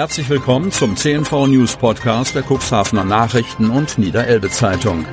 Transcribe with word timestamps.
Herzlich 0.00 0.30
willkommen 0.30 0.72
zum 0.72 0.96
CNV 0.96 1.46
News 1.48 1.76
Podcast 1.76 2.34
der 2.34 2.42
Cuxhavener 2.42 3.04
Nachrichten 3.04 3.68
und 3.68 3.98
Niederelbe 3.98 4.48
Zeitung. 4.48 5.04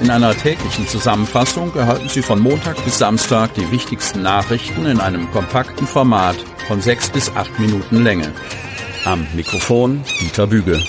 In 0.00 0.08
einer 0.08 0.34
täglichen 0.34 0.88
Zusammenfassung 0.88 1.74
erhalten 1.74 2.08
Sie 2.08 2.22
von 2.22 2.40
Montag 2.40 2.82
bis 2.86 2.96
Samstag 2.96 3.52
die 3.52 3.70
wichtigsten 3.70 4.22
Nachrichten 4.22 4.86
in 4.86 5.00
einem 5.00 5.30
kompakten 5.32 5.86
Format 5.86 6.36
von 6.66 6.80
sechs 6.80 7.10
bis 7.10 7.28
acht 7.36 7.60
Minuten 7.60 8.02
Länge. 8.02 8.32
Am 9.04 9.26
Mikrofon 9.34 10.02
Dieter 10.18 10.46
Büge. 10.46 10.82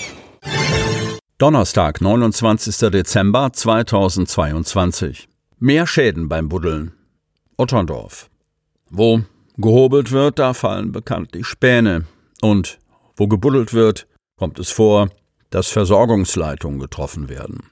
Donnerstag, 1.38 2.00
29. 2.00 2.92
Dezember 2.92 3.52
2022. 3.52 5.28
Mehr 5.60 5.86
Schäden 5.86 6.30
beim 6.30 6.48
Buddeln. 6.48 6.94
Otterndorf. 7.58 8.30
Wo 8.90 9.24
gehobelt 9.58 10.14
wird, 10.14 10.40
da 10.40 10.54
fallen 10.54 10.94
bekanntlich 10.94 11.46
Späne. 11.46 12.06
Und 12.42 12.80
wo 13.16 13.28
gebuddelt 13.28 13.74
wird, 13.74 14.08
kommt 14.38 14.60
es 14.60 14.72
vor, 14.72 15.10
dass 15.50 15.70
Versorgungsleitungen 15.70 16.80
getroffen 16.80 17.28
werden. 17.28 17.64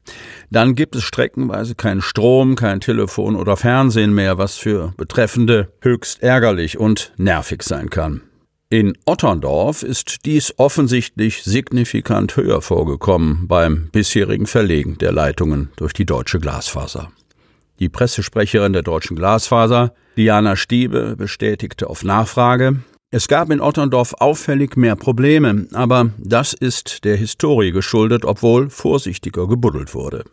Dann 0.49 0.75
gibt 0.75 0.95
es 0.95 1.03
streckenweise 1.03 1.75
keinen 1.75 2.01
Strom, 2.01 2.55
kein 2.55 2.79
Telefon 2.81 3.35
oder 3.35 3.55
Fernsehen 3.55 4.13
mehr, 4.13 4.37
was 4.37 4.55
für 4.55 4.93
Betreffende 4.97 5.71
höchst 5.81 6.23
ärgerlich 6.23 6.79
und 6.79 7.13
nervig 7.17 7.63
sein 7.63 7.89
kann. 7.89 8.21
In 8.69 8.97
Otterndorf 9.05 9.83
ist 9.83 10.25
dies 10.25 10.53
offensichtlich 10.57 11.43
signifikant 11.43 12.35
höher 12.35 12.61
vorgekommen 12.61 13.47
beim 13.47 13.89
bisherigen 13.91 14.45
Verlegen 14.45 14.97
der 14.97 15.13
Leitungen 15.13 15.69
durch 15.77 15.93
die 15.93 16.05
deutsche 16.05 16.39
Glasfaser. 16.39 17.11
Die 17.79 17.87
Pressesprecherin 17.87 18.73
der 18.73 18.81
deutschen 18.81 19.15
Glasfaser, 19.15 19.93
Diana 20.17 20.55
Stiebe, 20.57 21.15
bestätigte 21.15 21.89
auf 21.89 22.03
Nachfrage, 22.03 22.79
es 23.09 23.29
gab 23.29 23.49
in 23.51 23.61
Otterndorf 23.61 24.13
auffällig 24.19 24.75
mehr 24.75 24.97
Probleme, 24.97 25.67
aber 25.71 26.11
das 26.17 26.53
ist 26.53 27.05
der 27.05 27.15
Historie 27.15 27.71
geschuldet, 27.71 28.25
obwohl 28.25 28.69
vorsichtiger 28.69 29.47
gebuddelt 29.47 29.93
wurde. 29.93 30.25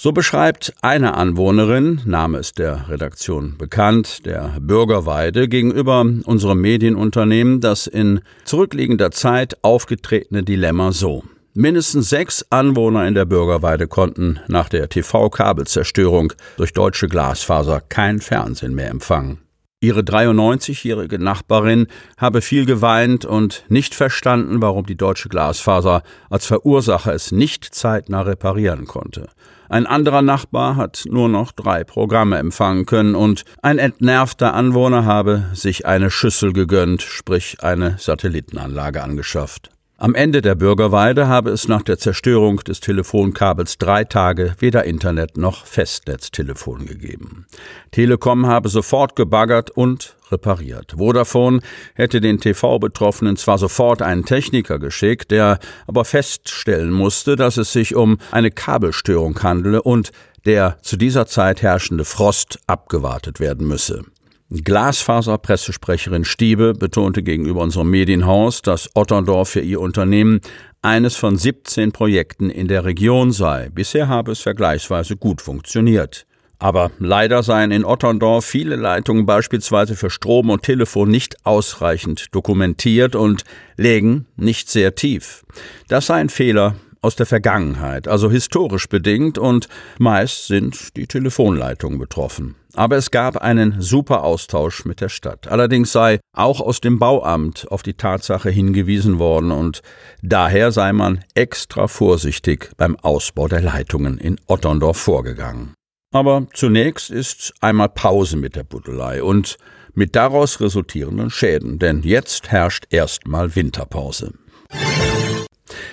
So 0.00 0.12
beschreibt 0.12 0.72
eine 0.80 1.14
Anwohnerin, 1.14 2.00
Name 2.06 2.38
ist 2.38 2.58
der 2.58 2.88
Redaktion 2.88 3.58
bekannt, 3.58 4.24
der 4.24 4.56
Bürgerweide, 4.60 5.48
gegenüber 5.48 6.06
unserem 6.24 6.60
Medienunternehmen 6.60 7.60
das 7.60 7.86
in 7.86 8.20
zurückliegender 8.44 9.10
Zeit 9.10 9.62
aufgetretene 9.62 10.44
Dilemma 10.44 10.92
so. 10.92 11.24
Mindestens 11.52 12.08
sechs 12.08 12.46
Anwohner 12.50 13.08
in 13.08 13.14
der 13.14 13.24
Bürgerweide 13.24 13.88
konnten 13.88 14.38
nach 14.46 14.68
der 14.68 14.88
TV-Kabelzerstörung 14.88 16.32
durch 16.56 16.72
deutsche 16.72 17.08
Glasfaser 17.08 17.80
kein 17.80 18.20
Fernsehen 18.20 18.74
mehr 18.74 18.90
empfangen. 18.90 19.40
Ihre 19.80 20.00
93-jährige 20.00 21.20
Nachbarin 21.20 21.86
habe 22.16 22.42
viel 22.42 22.66
geweint 22.66 23.24
und 23.24 23.64
nicht 23.68 23.94
verstanden, 23.94 24.60
warum 24.60 24.84
die 24.86 24.96
deutsche 24.96 25.28
Glasfaser 25.28 26.02
als 26.30 26.46
Verursacher 26.46 27.14
es 27.14 27.30
nicht 27.30 27.64
zeitnah 27.64 28.22
reparieren 28.22 28.86
konnte. 28.86 29.28
Ein 29.68 29.86
anderer 29.86 30.22
Nachbar 30.22 30.74
hat 30.74 31.04
nur 31.08 31.28
noch 31.28 31.52
drei 31.52 31.84
Programme 31.84 32.38
empfangen 32.38 32.86
können 32.86 33.14
und 33.14 33.44
ein 33.62 33.78
entnervter 33.78 34.52
Anwohner 34.52 35.04
habe 35.04 35.44
sich 35.52 35.86
eine 35.86 36.10
Schüssel 36.10 36.52
gegönnt, 36.52 37.02
sprich 37.02 37.58
eine 37.62 37.98
Satellitenanlage 37.98 39.04
angeschafft. 39.04 39.70
Am 40.00 40.14
Ende 40.14 40.42
der 40.42 40.54
Bürgerweide 40.54 41.26
habe 41.26 41.50
es 41.50 41.66
nach 41.66 41.82
der 41.82 41.98
Zerstörung 41.98 42.58
des 42.58 42.78
Telefonkabels 42.78 43.78
drei 43.78 44.04
Tage 44.04 44.54
weder 44.60 44.84
Internet 44.84 45.36
noch 45.36 45.66
Festnetztelefon 45.66 46.86
gegeben. 46.86 47.46
Telekom 47.90 48.46
habe 48.46 48.68
sofort 48.68 49.16
gebaggert 49.16 49.72
und 49.72 50.14
repariert. 50.30 50.94
Vodafone 50.98 51.62
hätte 51.94 52.20
den 52.20 52.38
TV-Betroffenen 52.38 53.36
zwar 53.36 53.58
sofort 53.58 54.00
einen 54.00 54.24
Techniker 54.24 54.78
geschickt, 54.78 55.32
der 55.32 55.58
aber 55.88 56.04
feststellen 56.04 56.92
musste, 56.92 57.34
dass 57.34 57.56
es 57.56 57.72
sich 57.72 57.96
um 57.96 58.18
eine 58.30 58.52
Kabelstörung 58.52 59.42
handele 59.42 59.82
und 59.82 60.12
der 60.46 60.78
zu 60.80 60.96
dieser 60.96 61.26
Zeit 61.26 61.62
herrschende 61.62 62.04
Frost 62.04 62.60
abgewartet 62.68 63.40
werden 63.40 63.66
müsse. 63.66 64.04
Glasfaser-Pressesprecherin 64.50 66.24
Stiebe 66.24 66.72
betonte 66.72 67.22
gegenüber 67.22 67.60
unserem 67.60 67.90
Medienhaus, 67.90 68.62
dass 68.62 68.88
Otterndorf 68.94 69.50
für 69.50 69.60
ihr 69.60 69.80
Unternehmen 69.80 70.40
eines 70.80 71.16
von 71.16 71.36
17 71.36 71.92
Projekten 71.92 72.48
in 72.48 72.66
der 72.66 72.84
Region 72.84 73.32
sei. 73.32 73.68
Bisher 73.68 74.08
habe 74.08 74.32
es 74.32 74.40
vergleichsweise 74.40 75.16
gut 75.16 75.42
funktioniert. 75.42 76.26
Aber 76.58 76.90
leider 76.98 77.42
seien 77.42 77.70
in 77.70 77.84
Otterndorf 77.84 78.44
viele 78.44 78.76
Leitungen 78.76 79.26
beispielsweise 79.26 79.94
für 79.94 80.10
Strom 80.10 80.50
und 80.50 80.62
Telefon 80.62 81.10
nicht 81.10 81.36
ausreichend 81.44 82.34
dokumentiert 82.34 83.14
und 83.14 83.44
lägen 83.76 84.26
nicht 84.36 84.70
sehr 84.70 84.94
tief. 84.94 85.44
Das 85.88 86.06
sei 86.06 86.14
ein 86.14 86.30
Fehler 86.30 86.74
aus 87.00 87.14
der 87.14 87.26
Vergangenheit, 87.26 88.08
also 88.08 88.30
historisch 88.30 88.88
bedingt 88.88 89.38
und 89.38 89.68
meist 89.98 90.46
sind 90.46 90.96
die 90.96 91.06
Telefonleitungen 91.06 91.98
betroffen. 91.98 92.56
Aber 92.78 92.96
es 92.96 93.10
gab 93.10 93.38
einen 93.38 93.82
super 93.82 94.22
Austausch 94.22 94.84
mit 94.84 95.00
der 95.00 95.08
Stadt. 95.08 95.48
Allerdings 95.48 95.90
sei 95.90 96.20
auch 96.32 96.60
aus 96.60 96.80
dem 96.80 97.00
Bauamt 97.00 97.66
auf 97.72 97.82
die 97.82 97.94
Tatsache 97.94 98.50
hingewiesen 98.50 99.18
worden 99.18 99.50
und 99.50 99.82
daher 100.22 100.70
sei 100.70 100.92
man 100.92 101.24
extra 101.34 101.88
vorsichtig 101.88 102.70
beim 102.76 102.94
Ausbau 102.94 103.48
der 103.48 103.62
Leitungen 103.62 104.16
in 104.16 104.38
Otterndorf 104.46 104.96
vorgegangen. 104.96 105.74
Aber 106.14 106.46
zunächst 106.54 107.10
ist 107.10 107.52
einmal 107.60 107.88
Pause 107.88 108.36
mit 108.36 108.54
der 108.54 108.62
Buddelei 108.62 109.24
und 109.24 109.56
mit 109.94 110.14
daraus 110.14 110.60
resultierenden 110.60 111.30
Schäden, 111.30 111.80
denn 111.80 112.02
jetzt 112.04 112.52
herrscht 112.52 112.86
erstmal 112.90 113.56
Winterpause. 113.56 114.34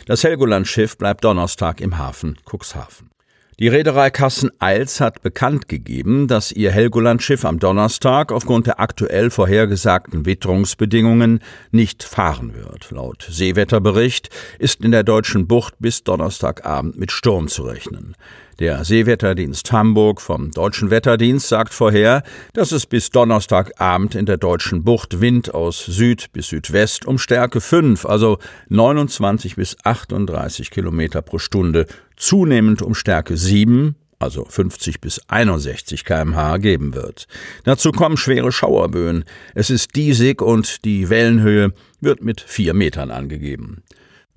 Das 0.06 0.24
Helgoland-Schiff 0.24 1.00
bleibt 1.00 1.24
Donnerstag 1.24 1.82
im 1.82 1.98
Hafen 1.98 2.38
Cuxhaven. 2.46 3.10
Die 3.58 3.70
Reederei 3.70 4.10
Kassen 4.10 4.52
Eils 4.60 5.00
hat 5.00 5.22
bekannt 5.22 5.70
gegeben, 5.70 6.28
dass 6.28 6.52
ihr 6.52 6.72
Helgoland-Schiff 6.72 7.46
am 7.46 7.58
Donnerstag 7.58 8.34
aufgrund 8.34 8.68
der 8.68 8.82
aktuell 8.82 9.30
vorhergesagten 9.30 10.26
Witterungsbedingungen 10.26 11.40
nicht 11.72 12.04
fahren 12.04 12.54
wird. 12.54 12.92
Laut 12.92 13.26
Seewetterbericht 13.30 14.30
ist 14.60 14.84
in 14.84 14.92
der 14.92 15.04
deutschen 15.04 15.48
Bucht 15.48 15.76
bis 15.80 16.04
Donnerstagabend 16.04 17.00
mit 17.00 17.14
Sturm 17.14 17.48
zu 17.48 17.64
rechnen. 17.64 18.16
Der 18.60 18.86
Seewetterdienst 18.86 19.70
Hamburg 19.74 20.22
vom 20.22 20.52
Deutschen 20.52 20.90
Wetterdienst 20.90 21.50
sagt 21.50 21.74
vorher, 21.74 22.24
dass 22.54 22.72
es 22.72 22.86
bis 22.86 23.10
Donnerstagabend 23.10 24.16
in 24.16 24.26
der 24.26 24.38
deutschen 24.38 24.86
Bucht 24.86 25.20
Wind 25.20 25.54
aus 25.54 25.84
Süd 25.86 26.32
bis 26.32 26.48
Südwest 26.48 27.06
um 27.06 27.18
Stärke 27.18 27.60
5, 27.60 28.06
also 28.06 28.38
29 28.70 29.58
bis 29.58 29.76
38 29.84 30.72
Kilometer 30.72 31.22
pro 31.22 31.38
Stunde, 31.38 31.86
zunehmend 32.16 32.82
um 32.82 32.96
Stärke 32.96 33.36
7, 33.36 33.98
also 34.20 34.46
50 34.46 35.02
bis 35.02 35.20
61 35.28 36.06
kmh 36.06 36.56
geben 36.60 36.96
wird. 36.96 37.28
Dazu 37.66 37.92
kommen 37.92 38.16
schwere 38.16 38.54
Schauerböen. 38.54 39.26
Es 39.54 39.70
ist 39.70 39.98
diesig 39.98 40.42
und 40.42 40.86
die 40.86 41.10
Wellenhöhe 41.10 41.74
wird 42.00 42.24
mit 42.24 42.40
vier 42.40 42.74
Metern 42.74 43.12
angegeben. 43.12 43.84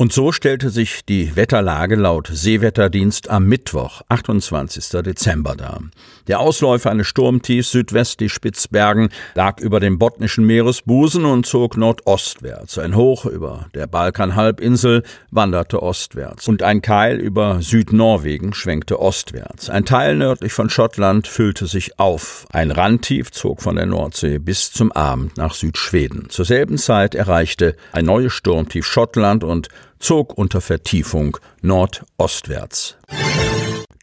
Und 0.01 0.13
so 0.13 0.31
stellte 0.31 0.71
sich 0.71 1.05
die 1.05 1.35
Wetterlage 1.35 1.97
laut 1.97 2.31
Seewetterdienst 2.33 3.31
am 3.31 3.47
Mittwoch, 3.47 4.03
28. 4.09 5.03
Dezember 5.03 5.57
dar. 5.57 5.83
Der 6.29 6.39
Ausläufer 6.39 6.93
eines 6.93 7.09
Sturmtiefs 7.09 7.73
südwestlich 7.73 8.33
Spitzbergen 8.33 9.09
lag 9.35 9.59
über 9.59 9.81
dem 9.81 9.99
botnischen 9.99 10.47
Meeresbusen 10.47 11.25
und 11.25 11.47
zog 11.47 11.77
nordostwärts. 11.77 12.79
Ein 12.79 12.95
Hoch 12.95 13.27
über 13.27 13.67
der 13.75 13.89
Balkanhalbinsel 13.89 15.03
wanderte 15.33 15.83
ostwärts 15.83 16.47
und 16.47 16.63
ein 16.63 16.81
Keil 16.81 17.19
über 17.19 17.61
Südnorwegen 17.61 18.55
schwenkte 18.55 19.01
ostwärts. 19.01 19.69
Ein 19.69 19.85
Teil 19.85 20.15
nördlich 20.15 20.53
von 20.53 20.71
Schottland 20.71 21.27
füllte 21.27 21.67
sich 21.67 21.99
auf. 21.99 22.47
Ein 22.53 22.71
Randtief 22.71 23.33
zog 23.33 23.63
von 23.63 23.75
der 23.75 23.87
Nordsee 23.87 24.39
bis 24.39 24.71
zum 24.71 24.93
Abend 24.93 25.37
nach 25.39 25.55
Südschweden. 25.55 26.31
Zur 26.31 26.45
selben 26.45 26.79
Zeit 26.79 27.17
erreichte 27.17 27.75
ein 27.91 28.05
neues 28.05 28.33
Sturmtief 28.33 28.87
Schottland 28.87 29.43
und 29.43 29.67
zog 29.99 30.37
unter 30.37 30.61
Vertiefung 30.61 31.39
nordostwärts. 31.63 32.97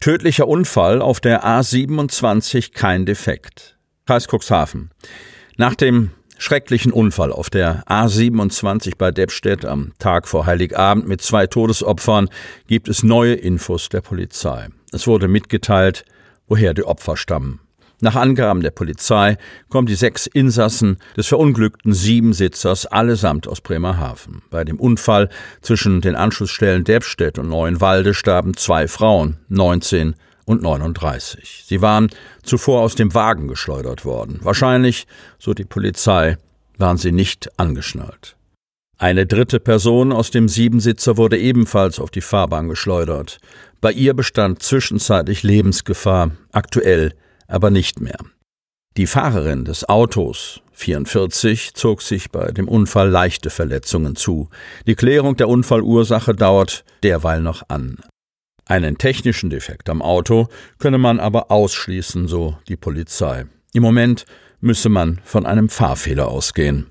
Tödlicher 0.00 0.46
Unfall 0.46 1.00
auf 1.02 1.20
der 1.20 1.44
A27 1.44 2.72
kein 2.72 3.06
Defekt. 3.06 3.76
Kreis 4.06 4.28
Cuxhaven. 4.28 4.90
Nach 5.56 5.74
dem 5.74 6.10
schrecklichen 6.38 6.92
Unfall 6.92 7.32
auf 7.32 7.50
der 7.50 7.82
A27 7.86 8.92
bei 8.96 9.10
Deppstedt 9.10 9.64
am 9.64 9.92
Tag 9.98 10.28
vor 10.28 10.46
Heiligabend 10.46 11.08
mit 11.08 11.22
zwei 11.22 11.46
Todesopfern 11.46 12.28
gibt 12.66 12.88
es 12.88 13.02
neue 13.02 13.34
Infos 13.34 13.88
der 13.88 14.00
Polizei. 14.00 14.68
Es 14.92 15.06
wurde 15.06 15.28
mitgeteilt, 15.28 16.04
woher 16.46 16.74
die 16.74 16.84
Opfer 16.84 17.16
stammen. 17.16 17.60
Nach 18.00 18.14
Angaben 18.14 18.60
der 18.60 18.72
Polizei 18.72 19.38
kommen 19.70 19.86
die 19.86 19.94
sechs 19.94 20.26
Insassen 20.26 20.98
des 21.16 21.28
verunglückten 21.28 21.94
Siebensitzers 21.94 22.84
allesamt 22.84 23.48
aus 23.48 23.62
Bremerhaven. 23.62 24.42
Bei 24.50 24.64
dem 24.64 24.78
Unfall 24.78 25.30
zwischen 25.62 26.02
den 26.02 26.14
Anschlussstellen 26.14 26.84
Derbstedt 26.84 27.38
und 27.38 27.48
Neuenwalde 27.48 28.12
starben 28.12 28.54
zwei 28.54 28.86
Frauen, 28.86 29.38
19 29.48 30.14
und 30.44 30.62
39. 30.62 31.64
Sie 31.66 31.80
waren 31.80 32.10
zuvor 32.42 32.82
aus 32.82 32.96
dem 32.96 33.14
Wagen 33.14 33.48
geschleudert 33.48 34.04
worden. 34.04 34.40
Wahrscheinlich, 34.42 35.06
so 35.38 35.54
die 35.54 35.64
Polizei, 35.64 36.36
waren 36.76 36.98
sie 36.98 37.12
nicht 37.12 37.58
angeschnallt. 37.58 38.36
Eine 38.98 39.26
dritte 39.26 39.58
Person 39.58 40.12
aus 40.12 40.30
dem 40.30 40.48
Siebensitzer 40.48 41.16
wurde 41.16 41.38
ebenfalls 41.38 41.98
auf 41.98 42.10
die 42.10 42.20
Fahrbahn 42.20 42.68
geschleudert. 42.68 43.38
Bei 43.80 43.92
ihr 43.92 44.14
bestand 44.14 44.62
zwischenzeitlich 44.62 45.42
Lebensgefahr, 45.42 46.32
aktuell 46.52 47.12
aber 47.48 47.70
nicht 47.70 48.00
mehr. 48.00 48.18
Die 48.96 49.06
Fahrerin 49.06 49.64
des 49.64 49.88
Autos, 49.88 50.62
44, 50.72 51.74
zog 51.74 52.00
sich 52.00 52.30
bei 52.30 52.50
dem 52.50 52.66
Unfall 52.66 53.10
leichte 53.10 53.50
Verletzungen 53.50 54.16
zu. 54.16 54.48
Die 54.86 54.94
Klärung 54.94 55.36
der 55.36 55.48
Unfallursache 55.48 56.34
dauert 56.34 56.84
derweil 57.02 57.42
noch 57.42 57.62
an. 57.68 57.98
Einen 58.64 58.98
technischen 58.98 59.50
Defekt 59.50 59.88
am 59.90 60.02
Auto 60.02 60.48
könne 60.78 60.98
man 60.98 61.20
aber 61.20 61.50
ausschließen, 61.50 62.26
so 62.26 62.56
die 62.68 62.76
Polizei. 62.76 63.44
Im 63.72 63.82
Moment 63.82 64.24
müsse 64.60 64.88
man 64.88 65.20
von 65.24 65.46
einem 65.46 65.68
Fahrfehler 65.68 66.28
ausgehen. 66.28 66.90